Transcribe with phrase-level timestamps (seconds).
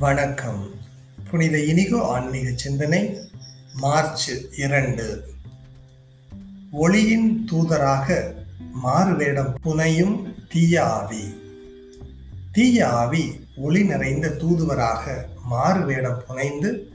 [0.00, 0.70] வணக்கம்.
[1.30, 3.18] புனித இனிகோ ஆன்மீக சிந்தனை
[3.74, 5.24] மார்ச் இரண்டு.
[6.70, 8.34] ஒளியின் தூதராக
[8.72, 11.34] மாறுவேடம் புனையும் தீய ஆவி.
[12.52, 16.88] தீய ஆவி ஒளி நிறைந்த தூதுவராக மாறுவேடம் புனைந்து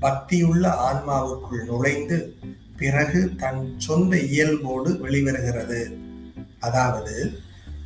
[0.00, 2.34] பக்தியுள்ள ஆன்மாவுக்குள் நுழைந்து
[2.76, 5.96] பிறகு தன் சொந்த இயல்போடு வெளிவருகிறது.
[6.60, 7.38] அதாவது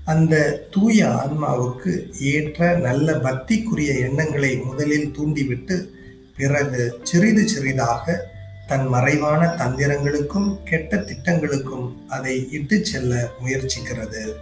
[0.04, 5.94] அந்த தூய ஆன்மாவுக்கு ஏற்ற நல்ல பக்திக்குரிய எண்ணங்களை முதலில் தூண்டிவிட்டு
[6.36, 8.28] பிறகு சிறிது சிறிதாக
[8.66, 14.32] தன் மறைவான தந்திரங்களுக்கும் கெட்ட திட்டங்களுக்கும் அதை இட்டு செல்ல முயற்சிக்கிறது.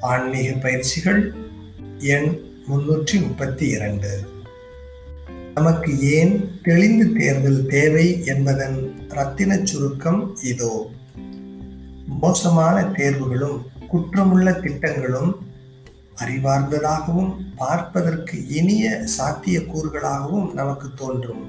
[0.00, 1.34] ஆன்மீக பயிற்சிகள்
[1.98, 4.20] எண் முன்னூற்றி முப்பத்தி இரண்டு.
[5.54, 10.90] நமக்கு ஏன் தெளிந்து தேர்தல் தேவை என்பதன் இரத்தின சுருக்கம் இதோ.
[12.06, 15.46] மோசமான தேர்வுகளும் குற்றமுள்ள திட்டங்களும்
[16.24, 21.42] அறிவார்ந்ததாகவும் பார்ப்பதற்கு இனிய சாத்தியக்கூறுகளாகவும் நமக்கு தோன்றும்.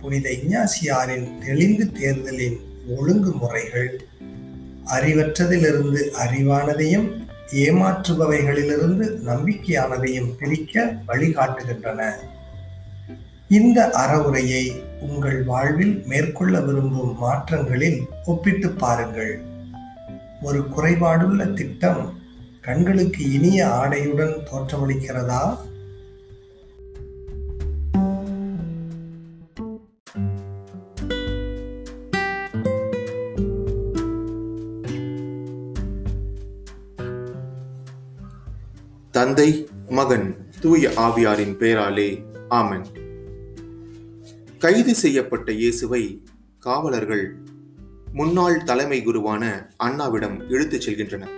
[0.00, 2.58] புனித இஞ்ஞாசியாரின் தெளிந்து தேர்தலின்
[2.96, 4.04] ஒழுங்கு முறைகள்
[4.86, 12.12] அறிவற்றதிலிருந்து அறிவானதையும் ஏமாற்றுபவைகளிலிருந்து நம்பிக்கையானதையும் பிரிக்க வழிகாட்டுகின்றன.
[13.48, 19.54] இந்த அறவுரையை உங்கள் வாழ்வில் மேற்கொள்ள விரும்பும் மாற்றங்களில் ஒப்பிட்டு பாருங்கள்.
[20.42, 22.18] ஒரு குறைபாடுள்ள திட்டம்
[22.60, 25.58] கண்களுக்கு இனிய ஆடையுடன் தோற்றமளிக்கிறதா?
[39.10, 42.84] தந்தை மகன் தூய ஆவியாரின் பெயராலே ஆமன்.
[44.58, 46.22] கைது செய்யப்பட்ட இயேசுவை
[46.58, 47.36] காவலர்கள்
[48.16, 51.34] முன்னாள் தலைமை குருவான அண்ணாவிடம் இழுத்துச் செல்கின்றனர்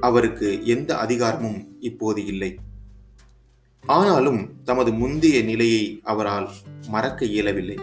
[0.00, 2.58] அவருக்கு எந்த அதிகாரமும் இப்போது இல்லை.
[3.86, 6.48] ஆனாலும் தமது முந்தைய நிலையை அவரால்
[6.88, 7.78] மறக்க இயலவில்லை.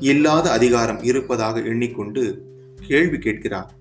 [0.00, 2.42] இல்லாத அதிகாரம் இருப்பதாக எண்ணிக்கொண்டு
[2.88, 3.74] கேள்வி கேட்கிறார்.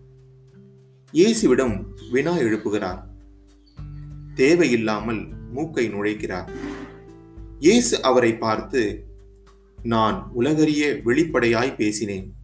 [1.13, 3.03] இயேசுவிடம் வினா எழுப்புகிறார்.
[4.35, 6.49] தேவையில்லாமல் மூக்கை நுழைக்கிறார்.
[7.59, 9.05] இயேசு அவரை பார்த்து
[9.83, 12.35] நான் உலகறிய வெளிப்படையாய் பேசினேன்.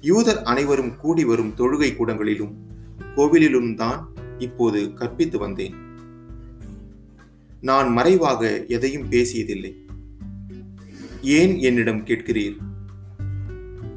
[0.00, 2.52] யூதர் அனைவரும் கூடி வரும் தொழுகை கூடங்களிலும்
[3.16, 5.74] கோவிலிலும் தான் இப்போது கற்பித்து வந்தேன்.
[7.60, 9.72] நான் மறைவாக எதையும் பேசியதில்லை.
[11.22, 12.56] ஏன் என்னிடம் கேட்கிறீர்?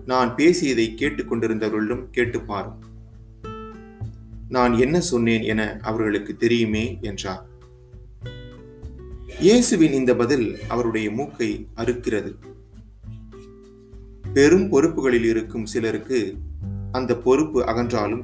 [0.05, 2.41] நான் பேசியதை கேட்டுக்கொண்டிருந்தவர்களிடம் கேட்டு
[4.49, 7.49] நான் என்ன சொன்னேன் என அவர்களுக்கு தெரியுமே என்றார்.
[9.39, 12.35] இயேசுவின் இந்த பதில் அவருடைய மூக்கை அறுக்கிறது.
[14.33, 16.35] பெரும் பொறுப்புகளில் இருக்கும் சிலருக்கு
[16.91, 18.23] அந்த பொறுப்பு அகன்றாலும்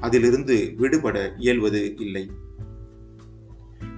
[0.00, 2.30] அதிலிருந்து விடுபட இயல்வது இல்லை.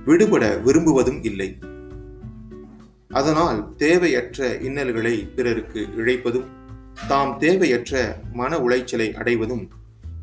[0.05, 1.59] விடுபட விரும்புவதும் இல்லை.
[3.09, 6.45] அதனால் தேவையற்ற இன்னல்களை பிறருக்கு இழைப்பதும்
[7.09, 9.69] தாம் தேவையற்ற மன உளைச்சலை அடைவதும்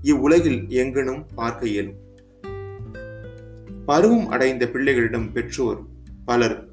[0.02, 1.96] இவ்வுலகில் எங்கனும் பார்க்க இயலும்.
[3.86, 5.80] பருவம் அடைந்த பிள்ளைகளிடம் பெற்றோர்
[6.26, 6.68] பலர்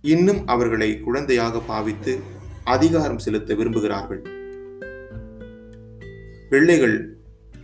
[0.00, 4.28] இன்னும் அவர்களை குழந்தையாக பாவித்து அதிகாரம் செலுத்த விரும்புகிறார்கள்.
[6.48, 7.16] பிள்ளைகள்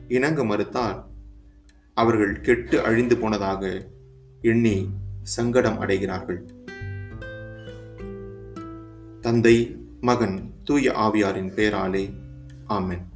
[0.09, 1.05] இணங்க மறுத்தால்
[1.95, 3.89] அவர்கள் கெட்டு அழிந்து போனதாக
[4.41, 4.89] எண்ணி
[5.23, 6.41] சங்கடம் அடைகிறார்கள்.
[9.21, 12.13] தந்தை மகன் தூய ஆவியாரின் பெயராலே
[12.67, 13.09] ஆமென்.